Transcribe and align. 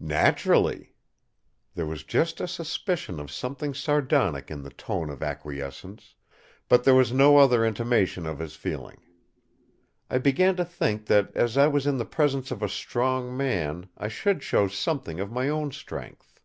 "Naturally!" 0.00 0.96
there 1.76 1.86
was 1.86 2.02
just 2.02 2.40
a 2.40 2.48
suspicion 2.48 3.20
of 3.20 3.30
something 3.30 3.74
sardonic 3.74 4.50
in 4.50 4.64
the 4.64 4.70
tone 4.72 5.08
of 5.08 5.22
acquiescence; 5.22 6.16
but 6.68 6.82
there 6.82 6.96
was 6.96 7.12
no 7.12 7.36
other 7.38 7.64
intimation 7.64 8.26
of 8.26 8.40
his 8.40 8.56
feeling. 8.56 9.00
I 10.10 10.18
began 10.18 10.56
to 10.56 10.64
think 10.64 11.06
that 11.06 11.30
as 11.36 11.56
I 11.56 11.68
was 11.68 11.86
in 11.86 11.96
the 11.96 12.04
presence 12.04 12.50
of 12.50 12.60
a 12.60 12.68
strong 12.68 13.36
man, 13.36 13.88
I 13.96 14.08
should 14.08 14.42
show 14.42 14.66
something 14.66 15.20
of 15.20 15.30
my 15.30 15.48
own 15.48 15.70
strength. 15.70 16.40